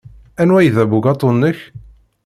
Anwa 0.41 0.57
ay 0.59 0.69
d 0.75 0.77
abugaṭu-nnek? 0.83 1.59